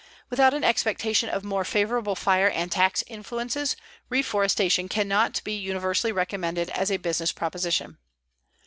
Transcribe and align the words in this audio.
Without 0.31 0.55
an 0.55 0.63
expectation 0.63 1.29
of 1.29 1.43
more 1.43 1.63
favorable 1.63 2.15
fire 2.15 2.49
and 2.49 2.71
tax 2.71 3.03
influences, 3.05 3.75
reforestation 4.09 4.89
cannot 4.89 5.43
be 5.43 5.53
universally 5.55 6.11
recommended 6.11 6.71
as 6.71 6.89
a 6.89 6.97
business 6.97 7.31
proposition. 7.31 7.99